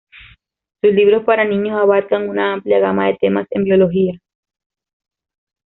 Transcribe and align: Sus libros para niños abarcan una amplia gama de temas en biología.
Sus 0.81 0.93
libros 0.95 1.25
para 1.25 1.45
niños 1.45 1.79
abarcan 1.79 2.27
una 2.27 2.53
amplia 2.53 2.79
gama 2.79 3.05
de 3.05 3.17
temas 3.21 3.45
en 3.51 3.65
biología. 3.65 4.19